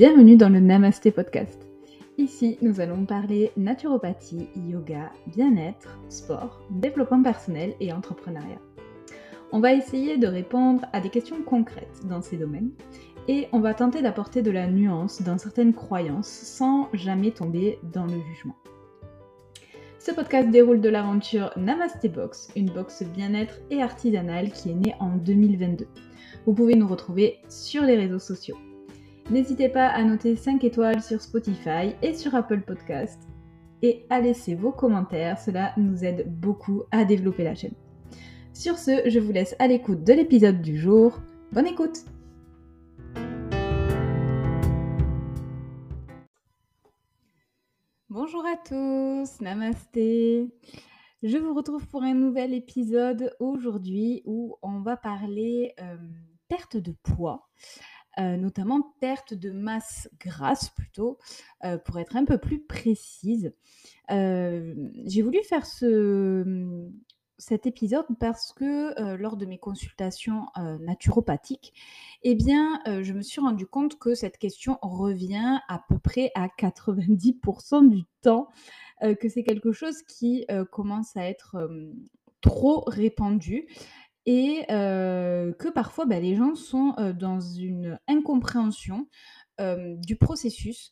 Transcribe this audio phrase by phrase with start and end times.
[0.00, 1.68] Bienvenue dans le Namasté Podcast.
[2.16, 8.62] Ici, nous allons parler naturopathie, yoga, bien-être, sport, développement personnel et entrepreneuriat.
[9.52, 12.70] On va essayer de répondre à des questions concrètes dans ces domaines
[13.28, 18.06] et on va tenter d'apporter de la nuance dans certaines croyances sans jamais tomber dans
[18.06, 18.56] le jugement.
[19.98, 24.94] Ce podcast déroule de l'aventure Namasté Box, une box bien-être et artisanale qui est née
[24.98, 25.86] en 2022.
[26.46, 28.56] Vous pouvez nous retrouver sur les réseaux sociaux.
[29.30, 33.28] N'hésitez pas à noter 5 étoiles sur Spotify et sur Apple Podcast
[33.80, 37.76] et à laisser vos commentaires, cela nous aide beaucoup à développer la chaîne.
[38.52, 41.20] Sur ce, je vous laisse à l'écoute de l'épisode du jour.
[41.52, 42.04] Bonne écoute
[48.08, 50.48] Bonjour à tous, namasté.
[51.22, 55.96] Je vous retrouve pour un nouvel épisode aujourd'hui où on va parler euh,
[56.48, 57.48] perte de poids.
[58.18, 61.18] Euh, notamment perte de masse grasse plutôt,
[61.64, 63.52] euh, pour être un peu plus précise.
[64.10, 64.74] Euh,
[65.06, 66.88] j'ai voulu faire ce,
[67.38, 70.46] cet épisode parce que lors de mes consultations
[70.80, 71.72] naturopathiques,
[72.22, 76.48] eh bien, je me suis rendu compte que cette question revient à peu près à
[76.48, 78.48] 90% du temps,
[79.00, 81.56] que c'est quelque chose qui commence à être
[82.42, 83.68] trop répandu
[84.26, 89.06] et que parfois, bah, les gens sont, dans une incompréhension,
[89.58, 90.90] du processus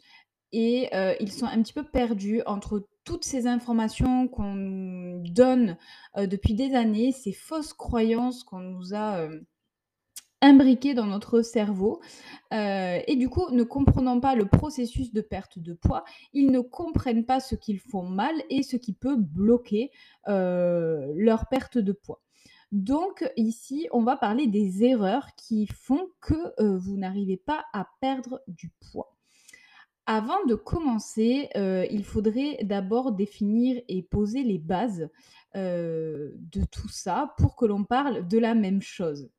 [0.52, 0.90] et
[1.20, 5.76] ils sont un petit peu perdus entre toutes ces informations qu'on nous donne,
[6.16, 9.26] depuis des années, ces fausses croyances qu'on nous a,
[10.40, 12.00] imbriquées dans notre cerveau,
[12.52, 17.24] et du coup, ne comprenant pas le processus de perte de poids, ils ne comprennent
[17.24, 19.90] pas ce qu'ils font mal et ce qui peut bloquer,
[20.26, 22.20] leur perte de poids.
[22.70, 27.88] Donc ici, on va parler des erreurs qui font que euh, vous n'arrivez pas à
[28.00, 29.16] perdre du poids.
[30.04, 35.08] Avant de commencer, euh, il faudrait d'abord définir et poser les bases
[35.56, 39.30] euh, de tout ça pour que l'on parle de la même chose.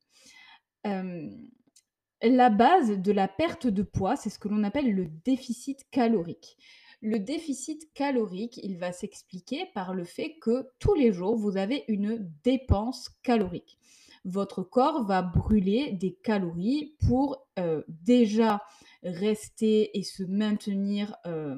[2.22, 6.56] la base de la perte de poids, c'est ce que l'on appelle le déficit calorique.
[7.02, 11.84] Le déficit calorique, il va s'expliquer par le fait que tous les jours, vous avez
[11.88, 13.78] une dépense calorique.
[14.26, 18.60] Votre corps va brûler des calories pour euh, déjà
[19.02, 21.56] rester et se maintenir euh,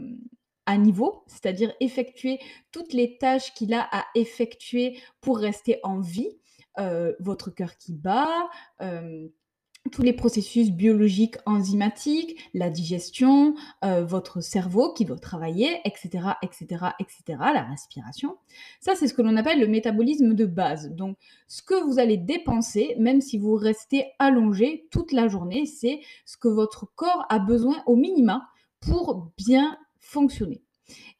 [0.66, 2.38] à niveau, c'est-à-dire effectuer
[2.70, 6.38] toutes les tâches qu'il a à effectuer pour rester en vie.
[6.78, 8.48] Euh, votre cœur qui bat,
[9.90, 13.54] tous les processus biologiques enzymatiques, la digestion,
[13.84, 18.36] euh, votre cerveau qui doit travailler, etc., etc., etc., la respiration.
[18.80, 20.90] Ça, c'est ce que l'on appelle le métabolisme de base.
[20.90, 21.16] Donc,
[21.48, 26.36] ce que vous allez dépenser, même si vous restez allongé toute la journée, c'est ce
[26.36, 28.48] que votre corps a besoin au minima
[28.80, 30.62] pour bien fonctionner.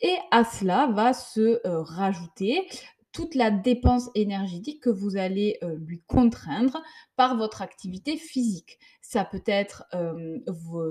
[0.01, 2.69] Et à cela va se euh, rajouter
[3.13, 6.83] toute la dépense énergétique que vous allez euh, lui contraindre
[7.17, 8.79] par votre activité physique.
[9.03, 10.39] Ça peut être euh,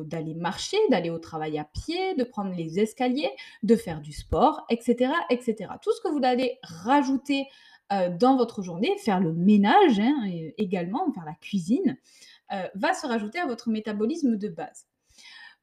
[0.06, 3.32] d'aller marcher, d'aller au travail à pied, de prendre les escaliers,
[3.64, 5.12] de faire du sport, etc.
[5.30, 5.72] etc.
[5.82, 7.48] Tout ce que vous allez rajouter
[7.92, 11.98] euh, dans votre journée, faire le ménage hein, également, faire la cuisine,
[12.76, 14.86] va se rajouter à votre métabolisme de base.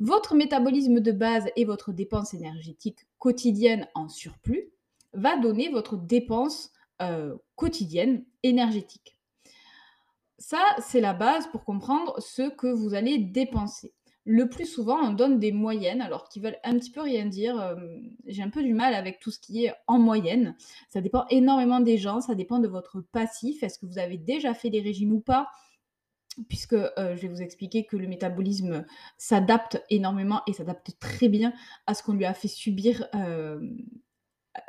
[0.01, 4.71] Votre métabolisme de base et votre dépense énergétique quotidienne en surplus
[5.13, 9.17] va donner votre dépense euh, quotidienne énergétique.
[10.39, 13.93] Ça, c'est la base pour comprendre ce que vous allez dépenser.
[14.25, 17.59] Le plus souvent, on donne des moyennes, alors qui veulent un petit peu rien dire.
[17.61, 17.77] Euh,
[18.27, 20.55] j'ai un peu du mal avec tout ce qui est en moyenne.
[20.91, 23.63] Ça dépend énormément des gens, ça dépend de votre passif.
[23.63, 25.49] Est-ce que vous avez déjà fait des régimes ou pas?
[26.49, 28.85] Puisque euh, je vais vous expliquer que le métabolisme
[29.17, 31.53] s'adapte énormément et s'adapte très bien
[31.87, 33.07] à ce qu'on lui a fait subir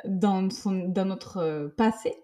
[0.04, 0.48] dans,
[1.04, 2.14] notre euh, passé.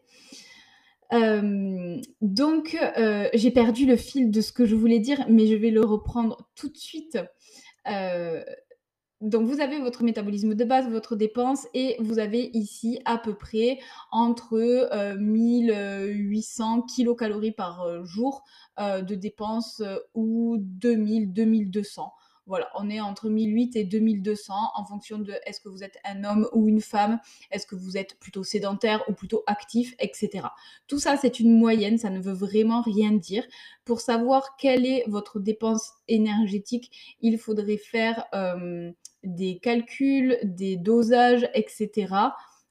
[1.13, 5.55] Euh, donc, euh, j'ai perdu le fil de ce que je voulais dire, mais je
[5.55, 7.19] vais le reprendre tout de suite.
[9.23, 13.35] donc, vous avez votre métabolisme de base, votre dépense, et vous avez ici à peu
[13.35, 13.79] près
[14.11, 14.89] entre
[15.19, 18.45] 1800 kilocalories par jour
[18.79, 19.83] de dépenses
[20.15, 22.13] ou 2000, 2200
[22.47, 26.25] voilà, on est entre 1008 et 2200 en fonction de est-ce que vous êtes un
[26.25, 27.19] homme ou une femme,
[27.51, 30.49] est-ce que vous êtes plutôt sédentaire ou plutôt actif, etc.
[30.87, 33.45] Tout ça, c'est une moyenne, ça ne veut vraiment rien dire.
[33.85, 38.93] Pour savoir quelle est votre dépense énergétique, il faudrait faire euh,
[39.25, 42.15] des calculs, des dosages, etc.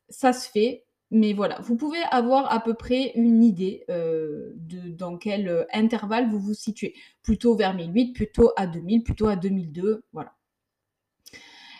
[0.09, 0.84] Ça se fait,
[1.15, 5.63] mais voilà, vous pouvez avoir à peu près une idée euh, de dans quel euh,
[5.71, 6.93] intervalle vous vous situez.
[7.23, 10.35] Plutôt vers 1008, plutôt à 2000, plutôt à 2002, voilà.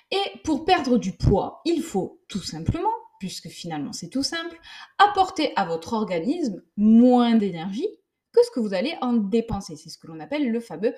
[0.10, 4.58] Et pour perdre du poids, il faut tout simplement, puisque finalement c'est tout simple,
[5.00, 7.90] apporter à votre organisme moins d'énergie
[8.32, 9.76] que ce que vous allez en dépenser.
[9.76, 10.94] C'est ce que l'on appelle le fameux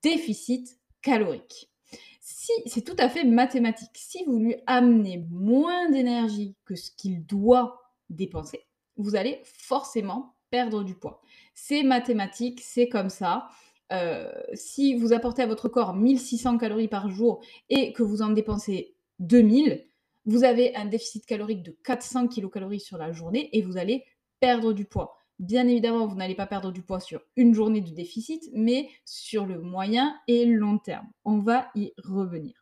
[0.00, 1.72] déficit calorique.
[2.20, 7.26] Si c'est tout à fait mathématique, si vous lui amenez moins d'énergie que ce qu'il
[7.26, 7.79] doit
[8.10, 8.66] dépenser,
[8.96, 11.22] vous allez forcément perdre du poids.
[11.54, 13.48] C'est mathématique, c'est comme ça.
[13.92, 18.30] Euh, si vous apportez à votre corps 1600 calories par jour et que vous en
[18.30, 19.84] dépensez 2000,
[20.26, 24.04] vous avez un déficit calorique de 400 kilocalories sur la journée et vous allez
[24.38, 25.16] perdre du poids.
[25.38, 29.46] Bien évidemment, vous n'allez pas perdre du poids sur une journée de déficit, mais sur
[29.46, 31.08] le moyen et long terme.
[31.24, 32.59] On va y revenir.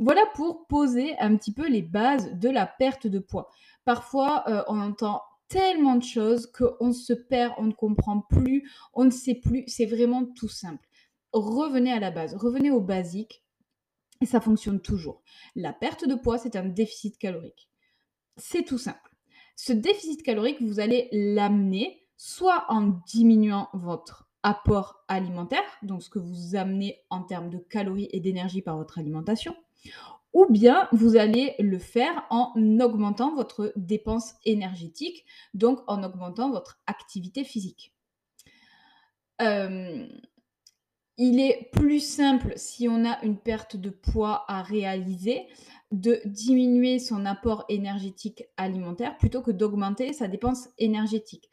[0.00, 3.50] Voilà pour poser un petit peu les bases de la perte de poids.
[3.84, 9.04] Parfois, euh, on entend tellement de choses qu'on se perd, on ne comprend plus, on
[9.04, 9.64] ne sait plus.
[9.66, 10.88] C'est vraiment tout simple.
[11.34, 13.44] Revenez à la base, revenez au basique
[14.22, 15.22] et ça fonctionne toujours.
[15.54, 17.68] La perte de poids, c'est un déficit calorique.
[18.38, 19.14] C'est tout simple.
[19.54, 26.18] Ce déficit calorique, vous allez l'amener soit en diminuant votre apport alimentaire, donc ce que
[26.18, 29.54] vous amenez en termes de calories et d'énergie par votre alimentation,
[30.32, 35.24] ou bien vous allez le faire en augmentant votre dépense énergétique,
[35.54, 37.94] donc en augmentant votre activité physique.
[39.42, 40.06] Euh,
[41.16, 45.48] il est plus simple si on a une perte de poids à réaliser
[45.90, 51.50] de diminuer son apport énergétique alimentaire plutôt que d'augmenter sa dépense énergétique.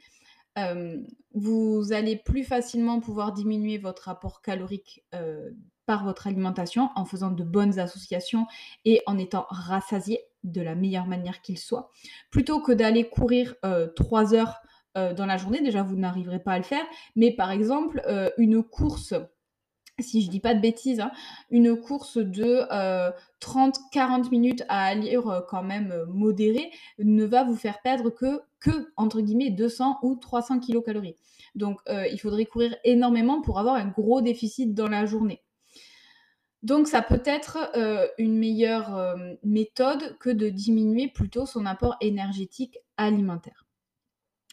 [0.57, 1.01] Euh,
[1.33, 5.51] vous allez plus facilement pouvoir diminuer votre apport calorique euh,
[5.87, 8.45] par votre alimentation en faisant de bonnes associations
[8.85, 11.89] et en étant rassasié de la meilleure manière qu'il soit,
[12.29, 14.59] plutôt que d'aller courir euh, trois heures
[14.97, 15.61] euh, dans la journée.
[15.61, 16.85] Déjà, vous n'arriverez pas à le faire,
[17.15, 19.15] mais par exemple, euh, une course
[19.99, 21.09] si je dis pas de bêtises, hein,
[21.49, 22.67] une course de
[23.41, 26.69] 30-40 minutes à allure quand même modérée
[26.99, 31.15] ne va vous faire perdre que, que entre guillemets, 200 ou 300 kilocalories.
[31.55, 35.41] Donc, il faudrait courir énormément pour avoir un gros déficit dans la journée.
[36.63, 41.97] Donc ça peut être euh, une meilleure euh, méthode que de diminuer plutôt son apport
[42.01, 43.65] énergétique alimentaire.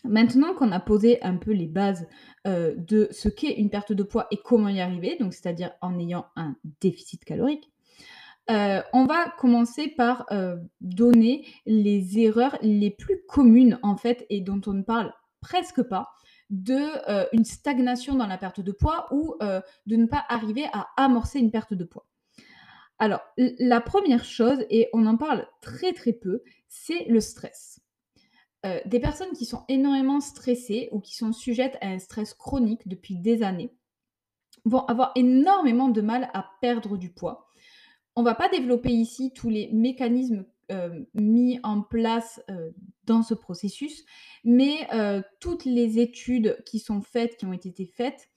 [0.05, 2.07] Maintenant qu'on a posé un peu les bases
[2.47, 5.99] euh, de ce qu'est une perte de poids et comment y arriver, donc c'est-à-dire en
[5.99, 7.71] ayant un déficit calorique,
[8.47, 10.27] on va commencer par
[10.83, 16.11] donner les erreurs les plus communes en fait et dont on ne parle presque pas
[16.51, 20.67] de euh, une stagnation dans la perte de poids ou euh, de ne pas arriver
[20.73, 22.07] à amorcer une perte de poids.
[22.99, 27.81] Alors, la première chose, et on en parle très très peu, c'est le stress.
[28.65, 32.89] Euh, des personnes qui sont énormément stressées ou qui sont sujettes à un stress chronique
[32.89, 33.75] depuis des années
[34.65, 37.51] vont avoir énormément de mal à perdre du poids.
[38.17, 42.71] On ne va pas développer ici tous les mécanismes euh, mis en place euh,
[43.05, 44.05] dans ce processus,
[44.45, 48.31] mais euh, toutes les études qui sont faites, qui ont été faites,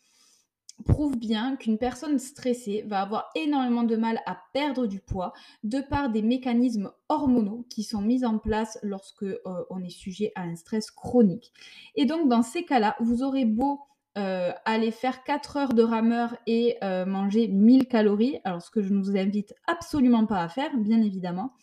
[0.85, 5.31] prouvent bien qu'une personne stressée va avoir énormément de mal à perdre du poids
[5.63, 9.25] de par des mécanismes hormonaux qui sont mis en place lorsque
[9.69, 11.53] on est sujet à un stress chronique.
[11.95, 13.80] Et donc dans ces cas-là, vous aurez beau
[14.15, 19.01] aller faire 4 heures de rameur et manger 1000 calories, alors ce que je ne
[19.01, 21.54] vous invite absolument pas à faire, bien évidemment,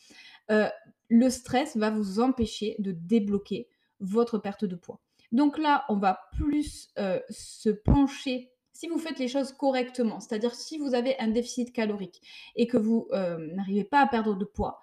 [0.51, 0.69] euh,
[1.09, 3.69] le stress va vous empêcher de débloquer
[4.01, 5.01] votre perte de poids.
[5.33, 10.55] Donc là, on va plus euh, se pencher si vous faites les choses correctement, c'est-à-dire
[10.55, 12.21] si vous avez un déficit calorique
[12.57, 14.83] et que vous euh, n'arrivez pas à perdre de poids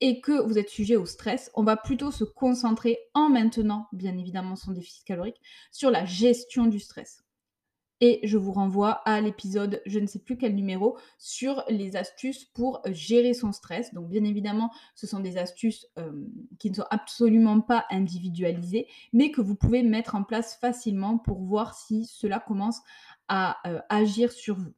[0.00, 4.18] et que vous êtes sujet au stress, on va plutôt se concentrer en maintenant, bien
[4.18, 7.21] évidemment, son déficit calorique, sur la gestion du stress.
[8.04, 12.44] Et je vous renvoie à l'épisode, je ne sais plus quel numéro, sur les astuces
[12.44, 13.94] pour euh, gérer son stress.
[13.94, 16.10] Donc bien évidemment, ce sont des astuces euh,
[16.58, 21.42] qui ne sont absolument pas individualisées, mais que vous pouvez mettre en place facilement pour
[21.42, 22.80] voir si cela commence
[23.28, 24.74] à euh, agir sur vous.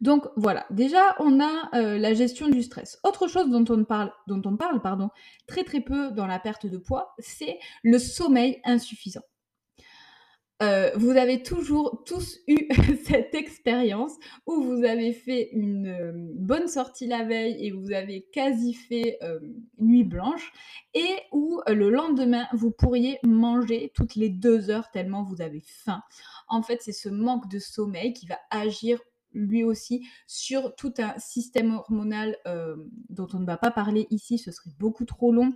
[0.00, 2.98] Donc voilà, déjà on a la gestion du stress.
[3.04, 5.10] Autre chose dont on parle, dont on parle pardon,
[5.46, 9.20] très très peu dans la perte de poids, c'est le sommeil insuffisant.
[10.60, 12.66] Euh, vous avez toujours tous eu
[13.04, 18.22] cette expérience où vous avez fait une euh, bonne sortie la veille et vous avez
[18.32, 19.38] quasi fait euh,
[19.78, 20.52] nuit blanche
[20.94, 26.02] et où le lendemain vous pourriez manger toutes les deux heures tellement vous avez faim.
[26.48, 28.98] En fait, c'est ce manque de sommeil qui va agir
[29.34, 32.36] lui aussi sur tout un système hormonal
[33.10, 35.52] dont on ne va pas parler ici, ce serait beaucoup trop long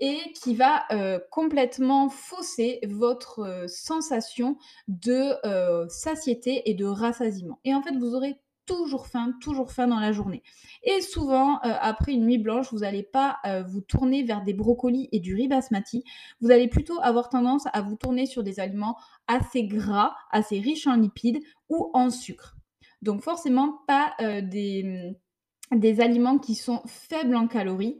[0.00, 7.58] et qui va euh, complètement fausser votre euh, sensation de euh, satiété et de rassasiement.
[7.64, 8.36] Et en fait, vous aurez
[8.66, 10.42] toujours faim, toujours faim dans la journée.
[10.82, 15.20] Et souvent, après une nuit blanche, vous allez pas, vous tourner vers des brocolis et
[15.20, 16.04] du riz basmati.
[16.42, 20.86] Vous allez plutôt avoir tendance à vous tourner sur des aliments assez gras, assez riches
[20.86, 21.40] en lipides
[21.70, 22.58] ou en sucre.
[23.00, 27.98] Donc forcément pas, des aliments qui sont faibles en calories,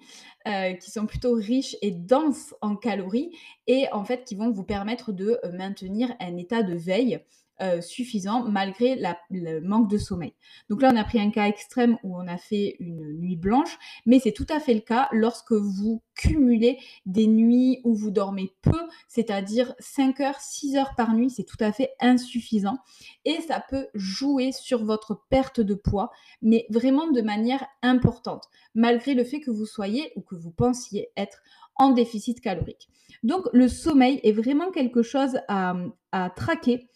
[0.48, 3.30] heu, qui sont plutôt riches et denses en calories
[3.66, 7.20] et en fait qui vont vous permettre de, heu, maintenir un état de veille,
[7.62, 9.00] heu, suffisant malgré
[9.30, 10.34] le manque de sommeil.
[10.68, 13.78] Donc là, on a pris un cas extrême où on a fait une nuit blanche,
[14.06, 18.52] mais c'est tout à fait le cas lorsque vous cumulez des nuits où vous dormez
[18.62, 22.78] peu, c'est-à-dire 5 heures, 6 heures par nuit, c'est tout à fait insuffisant
[23.24, 26.10] et ça peut jouer sur votre perte de poids,
[26.42, 31.10] mais vraiment de manière importante, malgré le fait que vous soyez ou que vous pensiez
[31.16, 31.42] être
[31.76, 32.88] en déficit calorique.
[33.22, 36.88] Donc le sommeil est vraiment quelque chose à traquer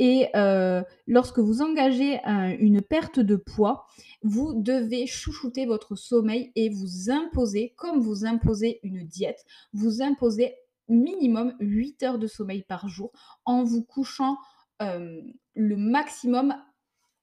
[0.00, 3.86] et heu, lorsque vous engagez un une perte de poids,
[4.22, 10.56] vous devez chouchouter votre sommeil et vous imposer, comme vous imposez une diète, vous imposer
[10.88, 13.12] minimum 8 heures de sommeil par jour
[13.46, 14.38] en vous couchant,
[14.80, 15.22] hem,
[15.56, 16.54] le maximum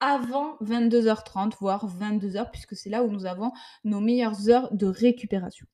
[0.00, 3.52] avant 22:30, voire 22:00 puisque c'est là où nous avons
[3.84, 5.66] nos meilleures heures de récupération.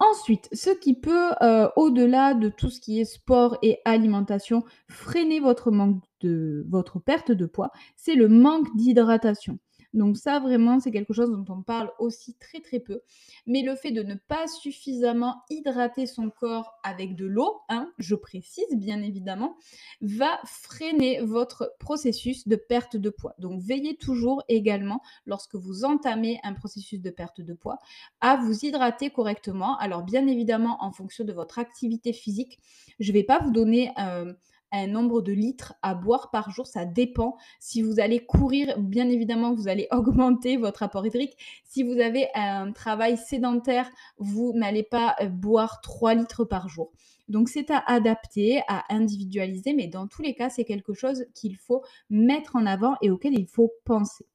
[0.00, 5.40] Ensuite, ce qui peut, heu, au-delà de tout ce qui est sport et alimentation, freiner
[5.40, 9.58] votre manque de votre perte de poids, c'est le manque d'hydratation.
[9.94, 13.00] Donc ça, vraiment, c'est quelque chose dont on parle aussi très, très peu.
[13.46, 18.14] Mais le fait de ne pas suffisamment hydrater son corps avec de l'eau, hein, je
[18.14, 19.56] précise bien évidemment,
[20.00, 23.34] va freiner votre processus de perte de poids.
[23.38, 27.78] Donc veillez toujours également, lorsque vous entamez un processus de perte de poids,
[28.20, 29.78] à vous hydrater correctement.
[29.78, 32.58] Alors bien évidemment, en fonction de votre activité physique,
[33.00, 34.32] je ne vais pas vous donner euh,
[34.72, 37.36] un nombre de litres à boire par jour, ça dépend.
[37.60, 41.36] Si vous allez courir, bien évidemment, vous allez augmenter votre apport hydrique.
[41.64, 46.92] Si vous avez un travail sédentaire, vous n'allez pas euh, boire 3 litres par jour.
[47.28, 51.56] Donc c'est à adapter, à individualiser, mais dans tous les cas, c'est quelque chose qu'il
[51.56, 54.26] faut mettre en avant et auquel il faut penser.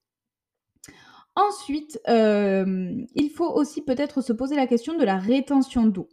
[1.35, 6.07] Ensuite, euh, il faut aussi peut-être se poser la question de la rétention d'eau.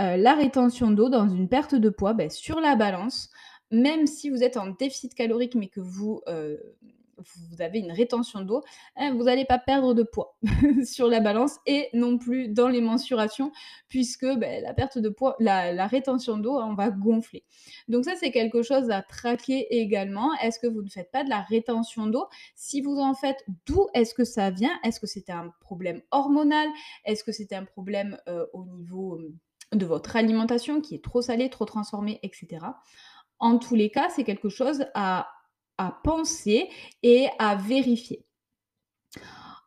[0.00, 3.28] Euh, la rétention d'eau dans une perte de poids, ben, sur la balance,
[3.70, 6.56] même si vous êtes en déficit calorique, mais que vous, euh,
[7.58, 8.62] avez une rétention d'eau,
[8.96, 10.38] hein, vous n'allez pas perdre de poids
[10.84, 13.52] sur la balance et non plus dans les mensurations,
[13.88, 17.44] puisque ben, la perte de poids, la, rétention d'eau, on va gonfler.
[17.88, 20.32] Donc ça, c'est quelque chose à traquer également.
[20.42, 22.26] Est-ce que vous ne faites pas de la rétention d'eau?
[22.54, 24.72] Si vous en faites, d'où est-ce que ça vient?
[24.82, 26.68] Est-ce que c'était un problème hormonal?
[27.04, 29.20] Est-ce que c'était un problème euh, au niveau
[29.72, 32.66] de votre alimentation qui est trop salée, trop transformée, etc.
[33.38, 35.28] En tous les cas, c'est quelque chose à,
[36.04, 36.68] penser
[37.02, 38.26] et à vérifier.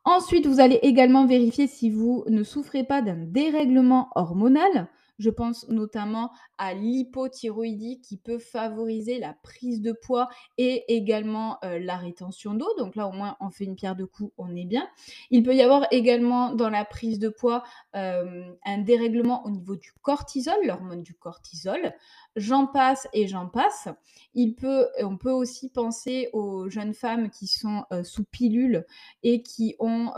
[0.06, 4.90] Ensuite, vous allez également vérifier si vous ne souffrez pas d'un dérèglement hormonal.
[5.24, 10.28] Je pense notamment à l'hypothyroïdie qui peut favoriser la prise de poids
[10.58, 12.68] et également euh, la rétention d'eau.
[12.78, 14.86] Donc là, au moins, on fait une pierre de coups, on est bien.
[15.32, 17.64] Il peut y avoir également dans la prise de poids
[17.96, 21.94] euh, un dérèglement au niveau du cortisol, l'hormone du cortisol.
[22.36, 23.88] J'en passe et j'en passe.
[24.34, 28.86] Il peut, on peut aussi penser aux jeunes femmes qui sont euh, sous pilule
[29.22, 30.12] et qui ont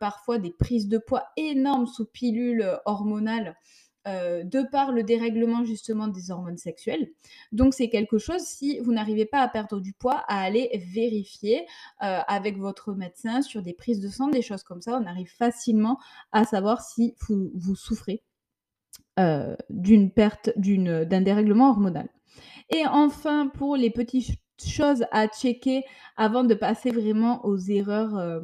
[0.00, 3.56] parfois des prises de poids énormes sous pilule hormonale
[4.08, 7.10] euh, de par le dérèglement justement des hormones sexuelles.
[7.52, 11.66] Donc c'est quelque chose, si vous n'arrivez pas à perdre du poids, à aller vérifier
[12.02, 14.98] euh, avec votre médecin sur des prises de sang, des choses comme ça.
[14.98, 15.98] On arrive facilement
[16.32, 18.22] à savoir si vous, souffrez
[19.18, 22.08] euh, d'une perte, d'un dérèglement hormonal.
[22.70, 25.84] Et enfin, pour les petites choses à checker
[26.16, 28.42] avant de passer vraiment aux erreurs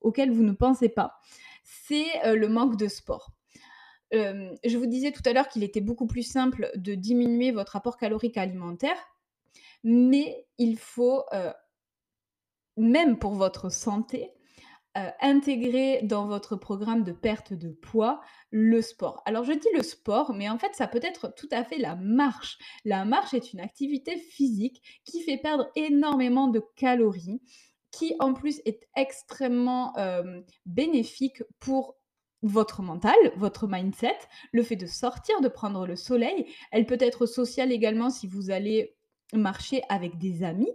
[0.00, 1.20] auxquelles vous ne pensez pas,
[1.62, 3.35] c'est le manque de sport
[4.12, 7.96] je vous disais tout à l'heure qu'il était beaucoup plus simple de diminuer votre apport
[7.96, 8.98] calorique alimentaire,
[9.84, 11.24] mais il faut,
[12.76, 14.32] même pour votre santé,
[15.20, 19.22] intégrer dans votre programme de perte de poids le sport.
[19.26, 21.96] Alors je dis le sport, mais en fait ça peut être tout à fait la
[21.96, 22.56] marche.
[22.86, 27.42] La marche est une activité physique qui fait perdre énormément de calories,
[27.90, 29.92] qui en plus est extrêmement,
[30.64, 31.96] bénéfique pour
[32.42, 34.18] votre mental, votre mindset,
[34.52, 36.46] le fait de sortir, de prendre le soleil.
[36.70, 38.94] Elle peut être sociale également si vous allez
[39.32, 40.72] marcher avec des amis.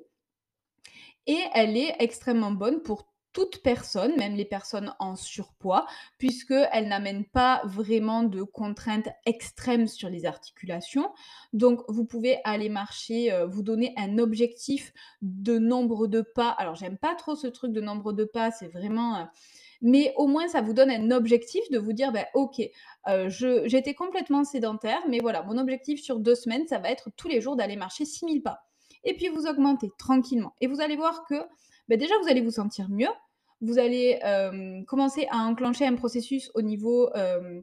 [1.28, 5.86] Et elle est extrêmement bonne pour toute personne, même les personnes en surpoids,
[6.18, 11.14] puisqu'elles n'amènent pas vraiment de contraintes extrêmes sur les articulations.
[11.54, 14.92] Donc, vous pouvez aller marcher, euh, vous donner un objectif
[15.22, 16.50] de nombre de pas.
[16.50, 19.16] Alors, j'aime pas trop ce truc de nombre de pas, c'est vraiment...
[19.16, 19.24] euh,
[19.82, 22.62] mais au moins, ça vous donne un objectif de vous dire, ben, ok,
[23.08, 23.30] euh,
[23.66, 27.42] j'étais complètement sédentaire, mais voilà, mon objectif sur deux semaines, ça va être tous les
[27.42, 28.60] jours d'aller marcher 6000 pas.
[29.04, 30.54] Et puis, vous augmentez tranquillement.
[30.62, 31.36] Et vous allez voir que
[31.88, 33.10] ben, déjà, vous allez vous sentir mieux.
[33.62, 37.62] Vous allez euh, commencer à enclencher un processus au niveau euh,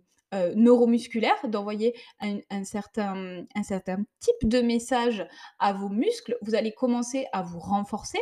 [0.55, 5.27] neuromusculaire, d'envoyer un certain, un certain type de message
[5.59, 6.37] à vos muscles.
[6.43, 8.21] Vous allez commencer à vous renforcer.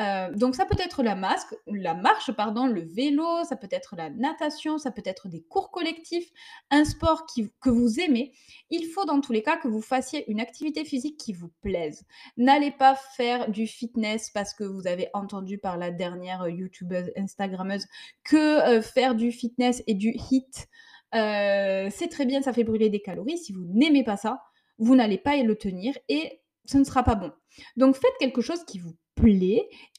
[0.00, 3.96] Euh, donc ça peut être la masque, la marche, pardon, le vélo, ça peut être
[3.96, 6.30] la natation, ça peut être des cours collectifs,
[6.70, 7.26] un sport
[7.60, 8.32] que vous aimez.
[8.70, 12.06] Il faut dans tous les cas que vous fassiez une activité physique qui vous plaise.
[12.36, 17.86] N'allez pas faire du fitness parce que vous avez entendu par la dernière youtubeuse, instagrammeuse,
[18.24, 20.68] que euh, faire du fitness et du hit,
[21.14, 23.38] euh, c'est très bien, ça fait brûler des calories.
[23.38, 24.42] Si vous n'aimez pas ça,
[24.78, 27.32] vous n'allez pas le tenir et ce ne sera pas bon.
[27.76, 28.94] Donc faites quelque chose qui vous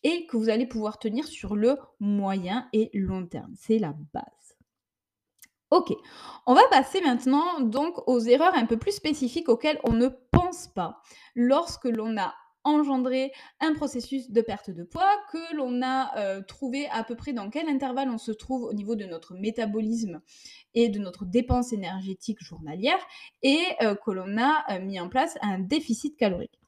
[0.03, 3.53] et que vous allez pouvoir tenir sur le moyen et long terme.
[3.55, 4.57] C'est la base.
[5.69, 5.93] Ok,
[6.47, 10.67] on va passer maintenant donc aux erreurs un peu plus spécifiques auxquelles on ne pense
[10.67, 11.01] pas
[11.33, 16.87] lorsque l'on a engendré un processus de perte de poids, que l'on a euh, trouvé
[16.91, 20.21] à peu près dans quel intervalle on se trouve au niveau de notre métabolisme
[20.73, 22.99] et de notre dépense énergétique journalière
[23.41, 26.60] et euh, que l'on a euh, mis en place un déficit calorique.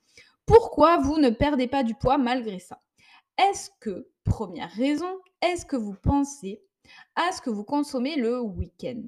[0.46, 2.80] Pourquoi vous ne perdez pas du poids malgré ça?
[3.38, 6.62] Est-ce que, première raison, est-ce que vous pensez
[7.16, 9.04] à ce que vous consommez le week-end?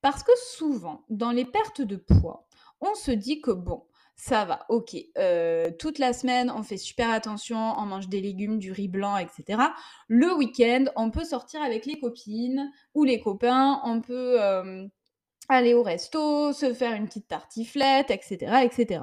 [0.00, 2.46] Parce que souvent, dans les pertes de poids,
[2.80, 3.84] on se dit que bon,
[4.16, 8.58] ça va, ok, euh, toute la semaine, on fait super attention, on mange des légumes,
[8.58, 9.62] du riz blanc, etc.
[10.08, 14.86] Le week-end, on peut sortir avec les copines ou les copains, on peut euh,
[15.50, 19.02] aller au resto, se faire une petite tartiflette, etc., etc.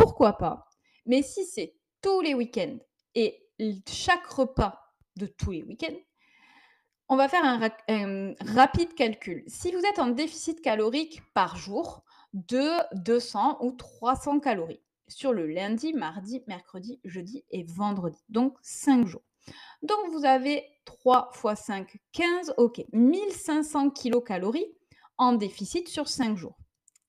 [0.00, 0.68] Pourquoi pas
[1.06, 2.78] Mais si c'est tous les week-ends
[3.14, 3.48] et
[3.88, 4.80] chaque repas
[5.16, 5.96] de tous les week-ends,
[7.08, 9.44] on va faire un, ra- un rapide calcul.
[9.46, 15.46] Si vous êtes en déficit calorique par jour de 200 ou 300 calories sur le
[15.46, 19.22] lundi, mardi, mercredi, jeudi et vendredi, donc 5 jours.
[19.82, 24.72] Donc vous avez 3 fois 5, 15, ok, 1500 kilocalories
[25.18, 26.56] en déficit sur 5 jours.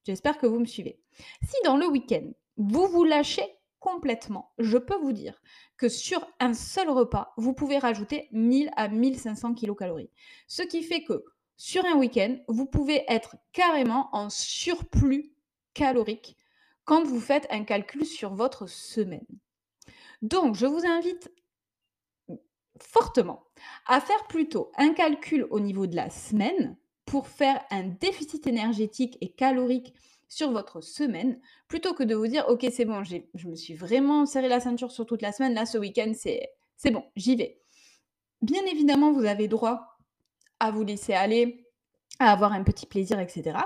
[0.06, 1.00] J'espère que vous me suivez.
[1.44, 3.46] Si dans le week-end, vous vous lâchez
[3.80, 5.42] complètement, je peux vous dire
[5.78, 10.10] que sur un seul repas, vous pouvez rajouter 1000 à 1500 kilocalories.
[10.48, 11.26] Ce qui fait que
[11.58, 15.34] sur un week-end, vous pouvez être carrément en surplus
[15.74, 16.38] calorique
[16.86, 19.26] quand vous faites un calcul sur votre semaine.
[20.22, 21.30] Donc, je vous invite
[22.80, 23.44] fortement
[23.86, 29.18] à faire plutôt un calcul au niveau de la semaine pour faire un déficit énergétique
[29.22, 29.94] et calorique
[30.34, 34.26] sur votre semaine, plutôt que de vous dire, ok, c'est bon, je me suis vraiment
[34.26, 37.62] serré la ceinture sur toute la semaine, là, ce week-end, c'est bon, j'y vais.
[38.42, 39.98] Bien évidemment, vous avez droit
[40.60, 41.68] à vous laisser aller,
[42.20, 43.58] à avoir un petit plaisir, etc.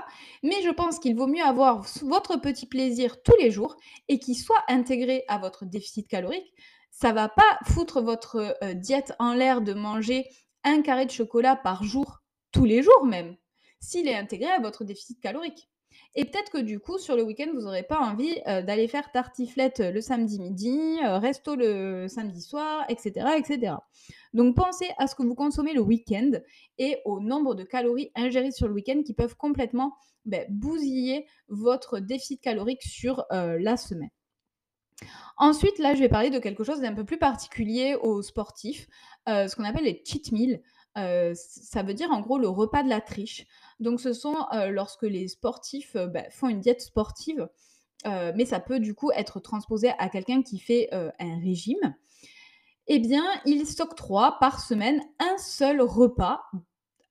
[0.42, 3.76] Mais je pense qu'il vaut mieux avoir votre petit plaisir tous les jours
[4.08, 6.52] et qu'il soit intégré à votre déficit calorique.
[6.90, 10.26] Ça va pas foutre votre euh, diète en l'air de manger
[10.64, 13.36] un carré de chocolat par jour, tous les jours même,
[13.80, 15.68] s'il est intégré à votre déficit calorique.
[16.14, 19.12] Et peut-être que du coup, sur le week-end, vous n'aurez pas envie euh, d'aller faire
[19.12, 23.74] tartiflette le samedi midi, euh, resto le samedi soir, etc., etc.
[24.32, 26.32] Donc pensez à ce que vous consommez le week-end
[26.78, 29.94] et au nombre de calories ingérées sur le week-end qui peuvent complètement
[30.24, 34.10] ben, bousiller votre déficit calorique sur euh, la semaine.
[35.36, 38.88] Ensuite, là, je vais parler de quelque chose d'un peu plus particulier aux sportifs,
[39.28, 40.60] euh, ce qu'on appelle les cheat meals.
[40.96, 43.46] Euh, ça veut dire en gros le repas de la triche.
[43.80, 47.48] Donc, ce sont euh, lorsque les sportifs euh, ben, font une diète sportive,
[48.06, 51.94] euh, mais ça peut du coup être transposé à quelqu'un qui fait un régime.
[52.86, 56.42] Eh bien, ils s'octroient par semaine un seul repas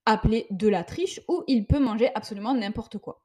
[0.06, 3.22] appelé de la triche où il peut manger absolument n'importe quoi.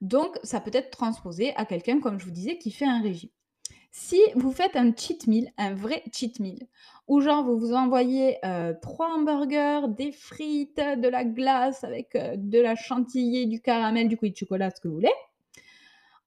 [0.00, 3.30] Donc, ça peut être transposé à quelqu'un, comme je vous disais, qui fait un régime.
[3.96, 6.66] Si vous faites un cheat meal, un vrai cheat meal,
[7.06, 12.34] où genre vous vous envoyez euh, trois hamburgers, des frites, de la glace avec euh,
[12.36, 15.12] de la chantilly, du caramel, du coulis de chocolat, ce que vous voulez,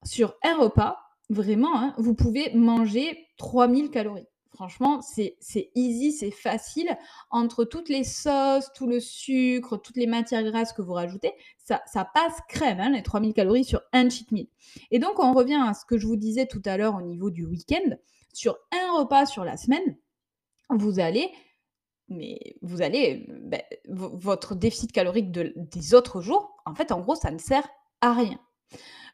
[0.02, 4.27] sur un repas, vraiment, hein, vous pouvez manger 3000 calories.
[4.54, 5.36] Franchement, c'est
[5.74, 6.96] easy, c'est facile.
[7.30, 11.82] Entre toutes les sauces, tout le sucre, toutes les matières grasses que vous rajoutez, ça,
[11.86, 14.46] ça passe crème, hein, les 3000 calories sur un cheat meal.
[14.90, 17.30] Et donc, on revient à ce que je vous disais tout à l'heure au niveau
[17.30, 17.96] du week-end.
[18.32, 19.96] Sur un repas sur la semaine,
[20.70, 21.30] vous allez
[22.08, 23.26] mais vous allez,
[23.88, 27.68] vo votre déficit calorique de des autres jours, en fait, en gros, ça ne sert
[28.00, 28.38] à rien.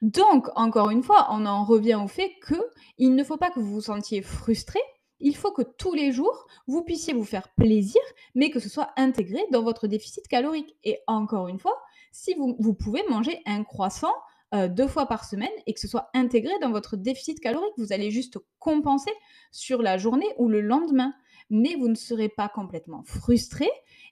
[0.02, 3.72] Donc, encore une fois, on en revient au fait qu'il ne faut pas que vous
[3.72, 4.80] vous sentiez frustré.
[5.24, 8.02] Il faut que tous les jours, vous puissiez vous faire plaisir,
[8.34, 10.76] mais que ce soit intégré dans votre déficit calorique.
[10.84, 11.80] Et encore une fois,
[12.12, 14.12] si vous, pouvez manger un croissant
[14.54, 17.94] euh, deux fois par semaine et que ce soit intégré dans votre déficit calorique, vous
[17.94, 19.12] allez juste compenser
[19.50, 21.14] sur la journée ou le lendemain.
[21.48, 23.70] Mais vous ne serez pas complètement frustré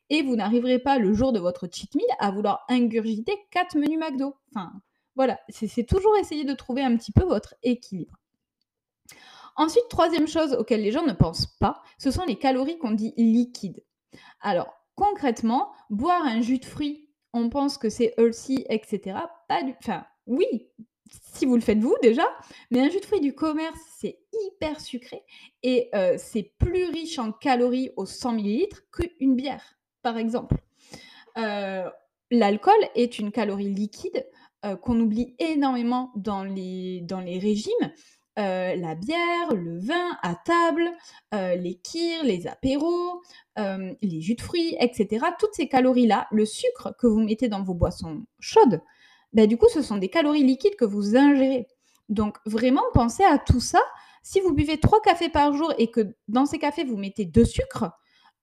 [0.08, 3.98] et vous n'arriverez pas le jour de votre cheat meal à vouloir ingurgiter quatre menus
[3.98, 4.34] McDo.
[4.50, 4.72] Enfin,
[5.14, 8.16] voilà, c'est toujours essayer de trouver un petit peu votre équilibre.
[9.56, 13.12] Ensuite, troisième chose auquel les gens ne pensent pas, ce sont les calories qu'on dit
[13.16, 13.84] liquides.
[14.40, 19.18] Alors, concrètement, boire un jus de fruits, on pense que c'est healthy, etc.
[19.48, 19.74] Pas du...
[19.78, 20.46] Enfin, oui,
[21.34, 22.26] si vous le faites vous déjà,
[22.70, 25.22] mais un jus de fruits du commerce, c'est hyper sucré
[25.62, 30.56] et euh, c'est plus riche en calories au 100 ml qu'une bière, par exemple.
[31.38, 31.88] Euh,
[32.30, 34.26] l'alcool est une calorie liquide
[34.64, 37.92] euh, qu'on oublie énormément dans les régimes.
[38.38, 40.90] Euh, la bière, le vin à table,
[41.34, 43.22] euh, les kirs, les apéros,
[43.56, 45.26] les jus de fruits, etc.
[45.38, 48.80] Toutes ces calories-là, le sucre que vous mettez dans vos boissons chaudes,
[49.32, 51.66] ben, du coup, ce sont des calories liquides que vous ingérez.
[52.08, 53.80] Donc, vraiment, pensez à tout ça.
[54.22, 57.44] Si vous buvez trois cafés par jour et que dans ces cafés, vous mettez deux
[57.44, 57.90] sucres,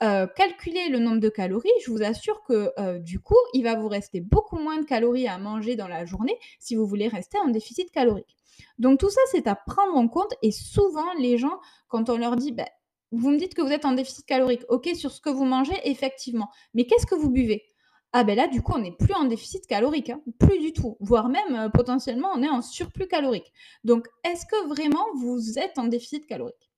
[0.02, 3.76] euh, calculez le nombre de calories, je vous assure que euh, du coup, il va
[3.76, 7.38] vous rester beaucoup moins de calories à manger dans la journée si vous voulez rester
[7.40, 8.38] en déficit calorique.
[8.78, 12.36] Donc tout ça, c'est à prendre en compte et souvent les gens, quand on leur
[12.36, 12.68] dit, bah,
[13.12, 15.76] vous me dites que vous êtes en déficit calorique, ok, sur ce que vous mangez,
[15.84, 17.66] effectivement, mais qu'est-ce que vous buvez?
[18.12, 20.22] Ah ben là, du coup, on n'est plus en déficit calorique, hein.
[20.40, 23.54] plus du tout, voire même euh, potentiellement, on est en surplus calorique.
[23.84, 26.69] Donc, est-ce que vraiment vous êtes en déficit calorique?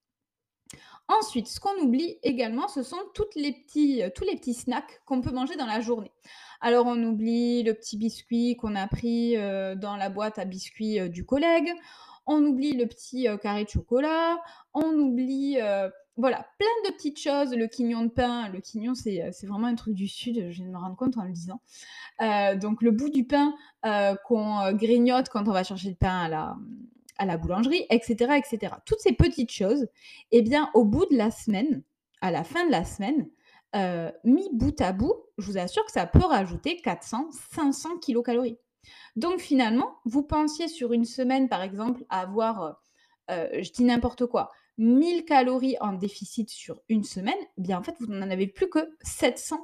[1.07, 2.97] Ensuite, ce qu'on oublie également, ce sont
[3.35, 6.11] les petits, euh, tous les petits snacks qu'on peut manger dans la journée.
[6.61, 10.99] Alors, on oublie le petit biscuit qu'on a pris euh, dans la boîte à biscuits
[10.99, 11.73] euh, du collègue.
[12.27, 14.37] On oublie le petit carré de chocolat.
[14.75, 15.57] On oublie,
[16.17, 17.51] voilà, plein de petites choses.
[17.55, 18.47] Le quignon de pain.
[18.49, 20.35] Le quignon, c'est vraiment un truc du Sud.
[20.35, 21.59] Je viens de me rendre compte en le disant.
[22.61, 23.55] donc, le bout du pain
[24.27, 26.57] qu'on grignote quand on va chercher le pain à la,
[27.21, 28.73] à la boulangerie, etc., etc.
[28.83, 29.87] Toutes ces petites choses,
[30.31, 31.83] eh bien, au bout de la semaine,
[32.19, 33.29] à la fin de la semaine,
[33.75, 38.57] euh, mis bout à bout, je vous assure que ça peut rajouter 400, 500 kilocalories.
[39.15, 42.71] Donc finalement, vous pensiez sur une semaine, par exemple, avoir, euh,
[43.29, 47.83] euh, je dis n'importe quoi, 1000 calories en déficit sur une semaine, eh bien en
[47.83, 49.63] fait, vous n'en avez plus que 700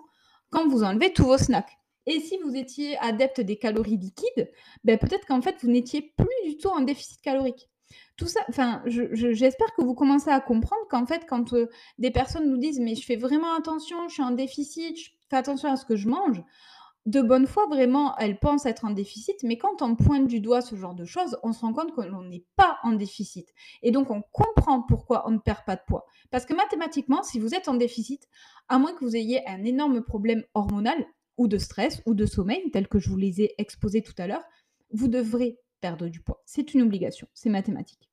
[0.52, 1.76] quand vous enlevez tous vos snacks.
[2.08, 4.52] Et si vous étiez adepte des calories liquides,
[4.84, 7.70] ben peut-être qu'en fait, vous n'étiez plus du tout en déficit calorique.
[8.18, 12.50] Tout ça, enfin, j'espère que vous commencez à comprendre qu'en fait, quand euh, des personnes
[12.50, 15.76] nous disent mais je fais vraiment attention, je suis en déficit, je fais attention à
[15.76, 16.42] ce que je mange,
[17.08, 20.62] de bonne foi, vraiment, elles pensent être en déficit, mais quand on pointe du doigt
[20.62, 23.48] ce genre de choses, on se rend compte que l'on n'est pas en déficit.
[23.82, 26.06] Et donc, on comprend pourquoi on ne perd pas de poids.
[26.32, 28.28] Parce que mathématiquement, si vous êtes en déficit,
[28.68, 31.06] à moins que vous ayez un énorme problème hormonal,
[31.38, 34.28] ou de stress ou de sommeil, tel que je vous les ai exposés tout à
[34.28, 34.44] l'heure,
[34.92, 36.42] vous devrez perdre du poids.
[36.46, 38.10] C'est une obligation, c'est mathématique.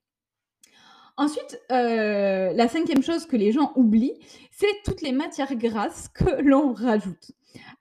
[1.17, 4.19] Ensuite, euh, la cinquième chose que les gens oublient,
[4.51, 7.33] c'est toutes les matières grasses que l'on rajoute.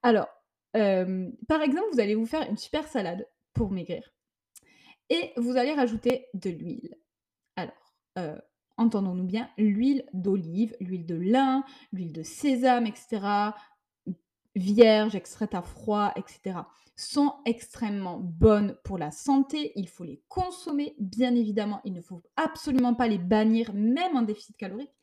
[0.03, 0.27] Alors,
[0.75, 4.13] euh, par exemple, vous allez vous faire une super salade pour maigrir
[5.09, 6.95] et vous allez rajouter de l'huile.
[7.55, 8.37] Alors, euh,
[8.77, 13.51] entendons-nous bien, l'huile d'olive, l'huile de lin, l'huile de sésame, etc.,
[14.55, 16.59] vierges, extraites à froid, etc.,
[16.95, 19.71] sont extrêmement bonnes pour la santé.
[19.75, 21.81] Il faut les consommer, bien évidemment.
[21.85, 24.93] Il ne faut absolument pas les bannir, même en déficit calorique.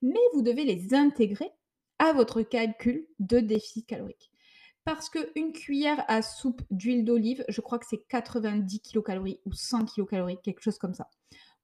[0.00, 1.50] Mais vous devez les intégrer
[1.98, 4.30] à votre calcul de déficit calorique.
[4.84, 9.86] Parce qu'une cuillère à soupe d'huile d'olive, je crois que c'est 90 kilocalories ou 100
[9.86, 11.08] kilocalories, quelque chose comme ça.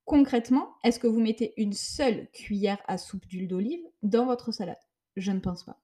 [0.07, 4.79] Concrètement, est-ce que vous mettez une seule cuillère à soupe d'huile d'olive dans votre salade?
[5.17, 5.79] Je ne pense pas.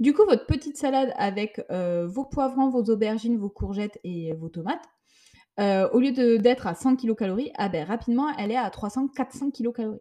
[0.00, 4.48] Du coup, votre petite salade avec euh, vos poivrons, vos aubergines, vos courgettes et vos
[4.48, 4.88] tomates,
[5.58, 10.00] euh, au lieu d'être à 100 kilocalories, ah ben, rapidement, elle est à 300-400 kilocalories.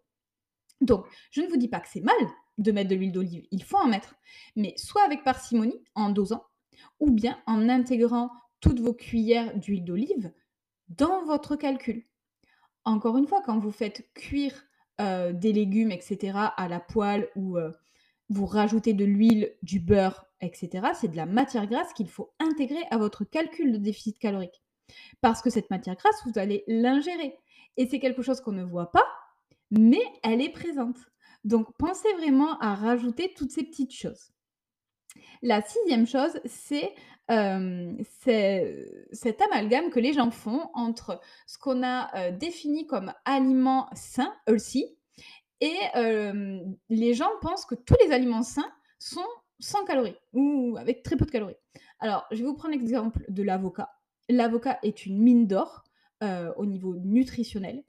[0.81, 2.15] Donc, je ne vous dis pas que c'est mal
[2.57, 4.15] de mettre de l'huile d'olive, il faut en mettre,
[4.55, 6.45] mais soit avec parcimonie, en dosant,
[6.99, 10.31] ou bien en intégrant toutes vos cuillères d'huile d'olive
[10.89, 12.05] dans votre calcul.
[12.85, 14.63] Encore une fois, quand vous faites cuire
[15.01, 17.57] euh, des légumes, etc., à la poêle ou
[18.29, 22.83] vous rajoutez de l'huile, du beurre, etc., c'est de la matière grasse qu'il faut intégrer
[22.91, 24.63] à votre calcul de déficit calorique.
[25.21, 27.37] Parce que cette matière grasse, vous allez l'ingérer.
[27.77, 29.05] Et c'est quelque chose qu'on ne voit pas,
[29.71, 30.97] mais elle est présente.
[31.43, 34.31] Donc pensez vraiment à rajouter toutes ces petites choses.
[35.41, 36.93] La 6e chose, c'est,
[37.27, 43.89] c'est cet amalgame que les gens font entre ce qu'on a, heu, défini comme aliments
[43.93, 44.98] sains, healthy
[45.61, 45.77] et
[46.89, 49.27] les gens pensent que tous les aliments sains sont
[49.59, 51.57] sans calories ou avec très peu de calories.
[51.99, 53.89] Alors, je vais vous prendre l'exemple de l'avocat.
[54.29, 55.83] L'avocat est une mine d'or,
[56.21, 57.83] au niveau nutritionnel.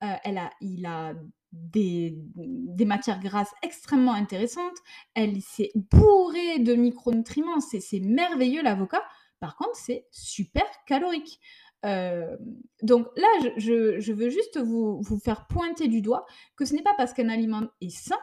[0.00, 1.14] Elle il a
[1.52, 4.76] des des matières grasses extrêmement intéressantes.
[5.14, 9.02] Elle c'est bourré de micronutriments, c'est merveilleux l'avocat.
[9.40, 11.40] Par contre, c'est super calorique.
[11.86, 12.36] Hem,
[12.82, 16.94] donc là, je veux juste vous vous faire pointer du doigt que ce n'est pas
[16.96, 18.18] parce qu'un aliment est sain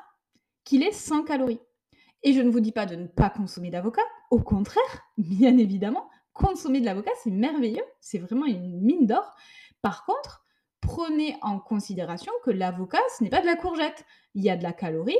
[0.65, 1.61] qu'il est sans calories.
[2.23, 6.09] Et je ne vous dis pas de ne pas consommer d'avocat, au contraire, bien évidemment,
[6.33, 9.33] consommer de l'avocat, c'est merveilleux, c'est vraiment une mine d'or.
[9.81, 10.45] Par contre,
[10.81, 14.05] prenez en considération que l'avocat, ce n'est pas de la courgette.
[14.35, 15.17] Il y a de la calorie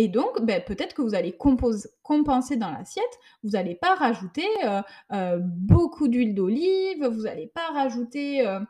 [0.00, 3.18] et donc, beh, peut-être que vous allez compenser dans l'assiette.
[3.42, 4.80] Vous allez pas rajouter, heu
[5.12, 8.60] heu, beaucoup d'huile d'olive, vous allez pas rajouter, heu,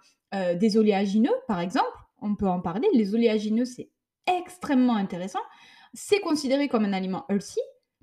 [0.56, 1.86] des oléagineux, par exemple.
[2.22, 2.88] On peut en parler.
[2.94, 3.90] Les oléagineux, c'est
[4.26, 5.42] extrêmement intéressant.
[5.92, 7.60] C'est considéré comme un aliment healthy.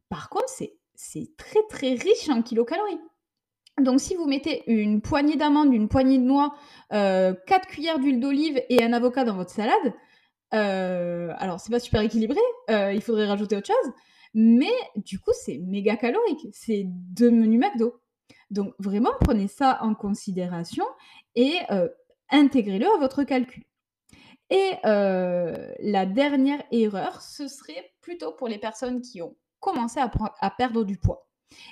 [0.08, 0.50] Par contre,
[0.94, 3.00] c'est très, très riche en kilocalories.
[3.82, 6.54] Donc si vous mettez une poignée d'amandes, une poignée de noix,
[6.94, 9.94] heu, 4 cuillères d'huile d'olive et un avocat dans votre salade,
[10.54, 13.94] heu, alors c'est pas super équilibré, heu, il faudrait rajouter autre chose,
[14.34, 16.48] mais du coup, c'est méga calorique.
[16.54, 18.02] C'est 2 menus McDo.
[18.52, 20.86] Donc vraiment, prenez ça en considération
[21.36, 21.92] et heu,
[22.32, 23.64] intégrez-le à votre calcul.
[24.52, 30.84] Et la dernière erreur, ce serait plutôt pour les personnes qui ont commencé à perdre
[30.84, 31.28] du poids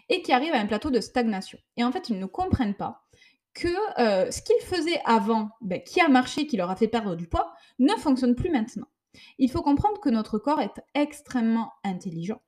[0.09, 1.59] et qui arrivent à un plateau de stagnation.
[1.77, 3.03] Et en fait, ils ne comprennent pas
[3.53, 3.67] que,
[4.27, 7.27] heu, ce qu'ils faisaient avant, beh, qui a marché, qui leur a fait perdre du
[7.27, 8.87] poids, ne fonctionne plus maintenant.
[9.37, 12.41] Il faut comprendre que notre corps est extrêmement intelligent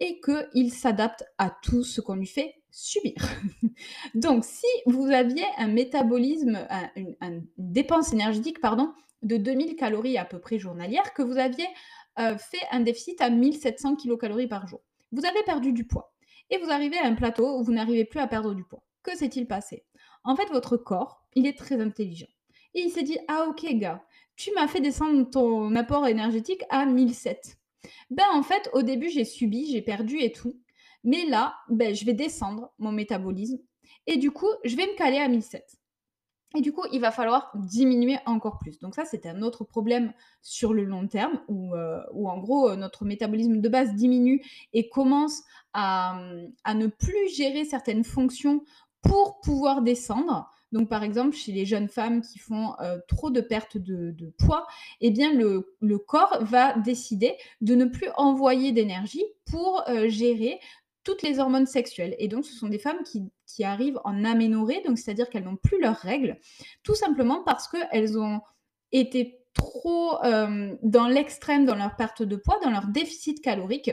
[0.00, 3.14] et qu'il s'adapte à tout ce qu'on lui fait subir.
[4.14, 8.92] Donc si vous aviez un métabolisme, un une un une dépense énergétique, pardon,
[9.22, 11.66] de 2000 calories à peu près journalières, que vous aviez,
[12.18, 14.80] heu, fait un déficit à 1700 kilocalories par jour.
[15.12, 16.12] Vous avez perdu du poids
[16.50, 18.82] et vous arrivez à un plateau où vous n'arrivez plus à perdre du poids.
[19.02, 19.84] Que s'est-il passé?
[20.24, 22.26] En fait, votre corps, il est très intelligent
[22.74, 24.04] et il s'est dit: «Ah OK gars,
[24.36, 27.56] tu m'as fait descendre ton apport énergétique à 1700.
[28.10, 30.58] Ben, en fait, au début, j'ai subi, j'ai perdu et tout,
[31.04, 33.58] mais là, beh, je vais descendre mon métabolisme
[34.06, 35.78] et du coup, je vais me caler à 1700
[36.56, 38.80] et du coup, il va falloir diminuer encore plus.
[38.80, 41.74] Donc ça, c'est un autre problème sur le long terme où,
[42.12, 45.42] où en gros, heu, notre métabolisme de base diminue et commence
[45.74, 46.20] à,
[46.64, 48.64] à ne plus gérer certaines fonctions
[49.02, 50.48] pour pouvoir descendre.
[50.72, 54.66] Donc par exemple, chez les jeunes femmes qui font, heu, trop de perte de poids
[55.00, 60.60] et bien le corps va décider de ne plus envoyer d'énergie pour, heu, gérer
[61.02, 64.98] toutes les hormones sexuelles et donc ce sont des femmes qui arrivent en aménorrhée, donc
[64.98, 66.38] c'est-à-dire qu'elles n'ont plus leurs règles,
[66.82, 68.40] tout simplement parce qu'elles ont
[68.92, 73.90] été trop, hem, dans l'extrême dans leur perte de poids, dans leur déficit calorique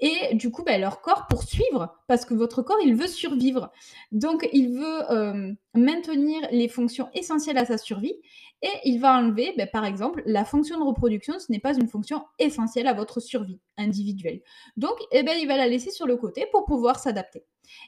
[0.00, 3.70] et du coup, bah, leur corps pour suivre, parce que votre corps, il veut survivre.
[4.12, 8.14] Donc il veut, hem, maintenir les fonctions essentielles à sa survie
[8.62, 11.88] et il va enlever, beh, par exemple, la fonction de reproduction, ce n'est pas une
[11.88, 14.40] fonction essentielle à votre survie individuelle.
[14.76, 17.44] Donc et beh, il va la laisser sur le côté pour pouvoir s'adapter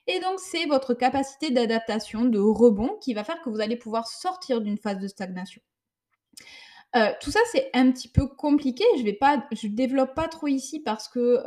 [0.06, 4.06] et donc c'est votre capacité d'adaptation, de rebond qui va faire que vous allez pouvoir
[4.06, 5.60] sortir d'une phase de stagnation.
[6.94, 8.84] Heu, tout ça, c'est un petit peu compliqué.
[8.98, 11.38] Je vais pas je développe pas trop ici parce que,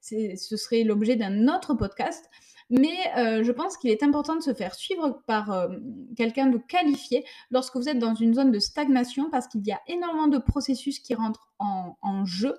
[0.00, 2.26] c'est ce serait l'objet d'un autre podcast.
[2.72, 5.68] Mais, heu, je pense qu'il est important de se faire suivre par,
[6.16, 9.80] quelqu'un de qualifié lorsque vous êtes dans une zone de stagnation parce qu'il y a
[9.88, 12.56] énormément de processus qui rentrent en jeu.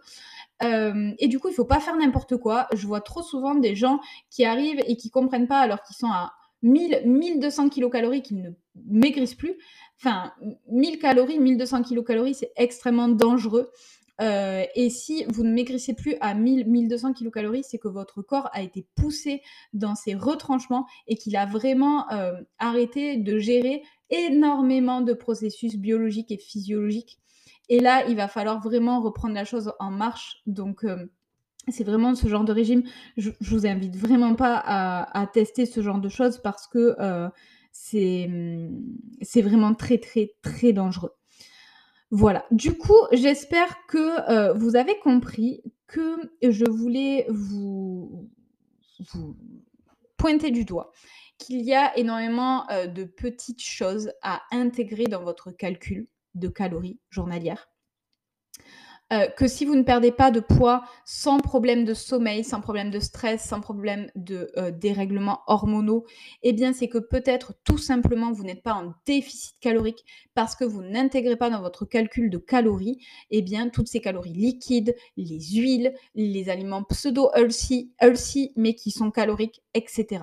[0.62, 2.68] Et du coup, il faut pas faire n'importe quoi.
[2.74, 6.12] Je vois trop souvent des gens qui arrivent et qui comprennent pas alors qu'ils sont
[6.12, 8.52] à 1000-1200 kilocalories, qu'ils ne
[8.88, 9.56] maigrissent plus.
[10.00, 13.72] Enfin, m 1000 calories, 1200 kilocalories, c'est extrêmement dangereux,
[14.22, 18.62] heu et si vous ne maigrissez plus à 1000-1200 kilocalories, c'est que votre corps a
[18.62, 19.42] été poussé
[19.74, 26.32] dans ses retranchements et qu'il a vraiment, hem, arrêté de gérer énormément de processus biologiques
[26.32, 27.20] et physiologiques.
[27.70, 30.42] Et là, il va falloir vraiment reprendre la chose en marche.
[30.46, 31.10] Donc hem,
[31.70, 32.84] c'est vraiment ce genre de régime.
[33.18, 36.96] Je je vous invite vraiment pas à tester ce genre de choses parce que,
[37.74, 38.70] c'est, mmh,
[39.22, 41.12] c'est vraiment très, très, très dangereux.
[42.12, 48.30] Voilà, du coup, j'espère que, heu, vous avez compris que je voulais vous
[49.14, 49.38] vous
[50.18, 50.92] pointer du doigt
[51.40, 57.00] qu'il y a énormément, heu, de petites choses à intégrer dans votre calcul de calories
[57.10, 57.70] journalières.
[59.12, 62.92] Euh, que si vous ne perdez pas de poids sans problème de sommeil, sans problème
[62.92, 66.06] de stress, sans problème de euh, dérèglements hormonaux,
[66.44, 70.64] eh bien c'est que peut-être tout simplement vous n'êtes pas en déficit calorique parce que
[70.64, 73.00] vous n'intégrez pas dans votre calcul de calories,
[73.32, 79.12] eh bien toutes ces calories liquides, les huiles, les aliments pseudo-healthy, healthy, mais qui sont
[79.12, 80.22] caloriques, etc.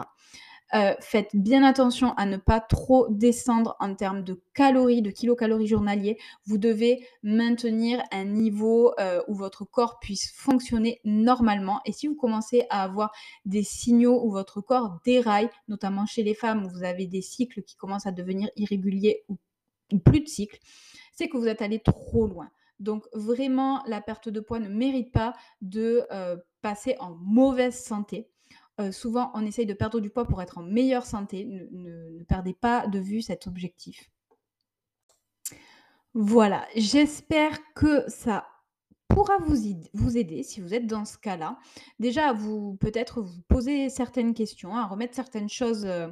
[0.75, 5.67] Euh, faites bien attention à ne pas trop descendre en termes de calories, de kilocalories
[5.67, 6.19] journaliers.
[6.45, 11.81] Vous devez maintenir un niveau euh, où votre corps puisse fonctionner normalement.
[11.87, 13.13] Et si vous commencez à avoir
[13.47, 17.63] des signaux où votre corps déraille, notamment chez les femmes où vous avez des cycles
[17.63, 19.39] qui commencent à devenir irréguliers ou,
[20.05, 20.59] plus de cycles,
[21.15, 22.51] c'est que vous êtes allé trop loin.
[22.79, 28.29] Donc vraiment, la perte de poids ne mérite pas de euh, passer en mauvaise santé.
[28.81, 31.45] Euh, souvent, on essaye de perdre du poids pour être en meilleure santé.
[31.73, 34.11] Ne, perdez pas de vue cet objectif.
[36.15, 38.47] Voilà, j'espère que ça
[39.09, 41.59] pourra vous, aider si vous êtes dans ce cas-là.
[41.99, 46.09] Déjà, vous peut-être vous poser certaines questions, à remettre certaines choses euh,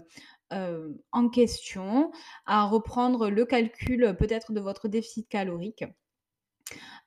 [0.52, 2.10] euh, en question,
[2.46, 5.84] à reprendre le calcul peut-être de votre déficit calorique.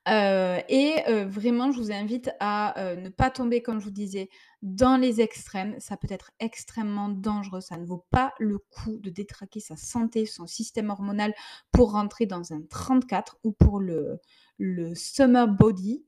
[0.07, 0.95] Et
[1.27, 4.29] vraiment, je vous invite à ne pas tomber, comme je vous disais,
[4.61, 5.75] dans les extrêmes.
[5.79, 7.61] Ça peut être extrêmement dangereux.
[7.61, 11.33] Ça ne vaut pas le coup de détraquer sa santé, son système hormonal
[11.71, 14.19] pour rentrer dans un 34 ou pour le,
[14.57, 16.03] le summer body.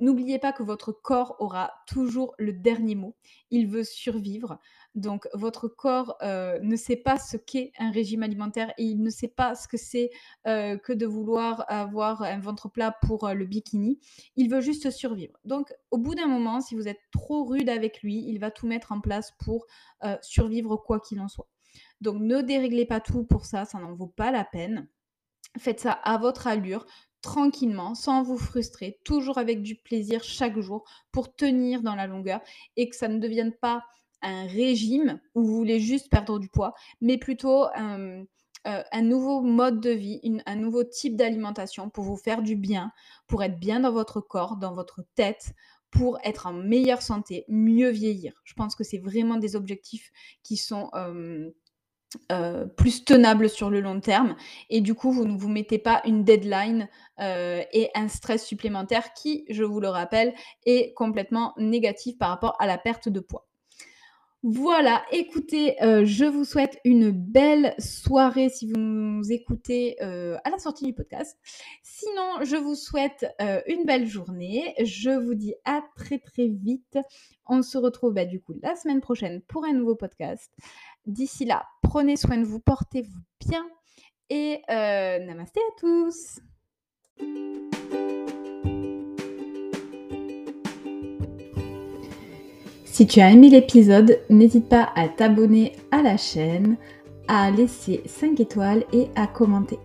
[0.00, 3.16] N'oubliez pas que votre corps aura toujours le dernier mot.
[3.50, 4.60] Il veut survivre.
[4.94, 9.28] Donc votre corps ne sait pas ce qu'est un régime alimentaire et il ne sait
[9.28, 10.10] pas ce que c'est
[10.44, 14.00] que de vouloir avoir un ventre plat pour le bikini.
[14.36, 15.38] Il veut juste survivre.
[15.44, 18.66] Donc au bout d'un moment, si vous êtes trop rude avec lui, il va tout
[18.66, 19.66] mettre en place pour
[20.22, 21.48] survivre quoi qu'il en soit.
[22.00, 24.88] Donc ne déréglez pas tout pour ça, ça n'en vaut pas la peine.
[25.58, 26.86] Faites ça à votre allure,
[27.22, 32.40] tranquillement, sans vous frustrer, toujours avec du plaisir chaque jour pour tenir dans la longueur
[32.76, 33.84] et que ça ne devienne pas
[34.22, 38.24] un régime où vous voulez juste perdre du poids, mais plutôt un,
[38.66, 42.92] euh, nouveau mode de vie, un nouveau type d'alimentation pour vous faire du bien,
[43.26, 45.52] pour être bien dans votre corps, dans votre tête,
[45.90, 48.32] pour être en meilleure santé, mieux vieillir.
[48.44, 50.10] Je pense que c'est vraiment des objectifs
[50.42, 50.90] qui sont
[52.32, 54.34] euh, plus tenables sur le long terme.
[54.70, 56.88] Et du coup, vous ne vous mettez pas une deadline
[57.20, 62.56] euh, et un stress supplémentaire qui, je vous le rappelle, est complètement négatif par rapport
[62.60, 63.47] à la perte de poids.
[64.44, 70.50] Voilà, écoutez, euh, je vous souhaite une belle soirée si vous nous écoutez euh, à
[70.50, 71.36] la sortie du podcast.
[71.82, 74.74] Sinon, je vous souhaite euh, une belle journée.
[74.84, 76.98] Je vous dis à très très vite.
[77.46, 80.52] On se retrouve bah, du coup la semaine prochaine pour un nouveau podcast.
[81.04, 83.68] D'ici là, prenez soin de vous, portez-vous bien
[84.30, 86.38] et namasté à tous.
[92.90, 96.76] Si tu as aimé l'épisode, n'hésite pas à t'abonner à la chaîne,
[97.28, 99.78] à laisser 5 étoiles et à commenter.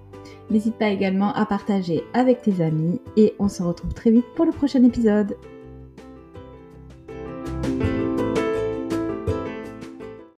[0.49, 4.45] N'hésite pas également à partager avec tes amis et on se retrouve très vite pour
[4.45, 5.35] le prochain épisode.